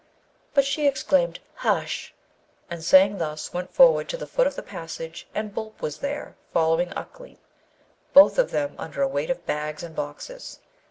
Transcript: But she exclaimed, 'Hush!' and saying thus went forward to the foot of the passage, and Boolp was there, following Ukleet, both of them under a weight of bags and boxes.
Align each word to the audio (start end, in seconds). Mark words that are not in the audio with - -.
But 0.55 0.65
she 0.65 0.87
exclaimed, 0.87 1.41
'Hush!' 1.57 2.15
and 2.71 2.83
saying 2.83 3.19
thus 3.19 3.53
went 3.53 3.71
forward 3.71 4.09
to 4.09 4.17
the 4.17 4.25
foot 4.25 4.47
of 4.47 4.55
the 4.55 4.63
passage, 4.63 5.27
and 5.35 5.53
Boolp 5.53 5.79
was 5.79 5.99
there, 5.99 6.35
following 6.51 6.89
Ukleet, 6.97 7.37
both 8.11 8.39
of 8.39 8.49
them 8.49 8.73
under 8.79 9.03
a 9.03 9.07
weight 9.07 9.29
of 9.29 9.45
bags 9.45 9.83
and 9.83 9.95
boxes. 9.95 10.59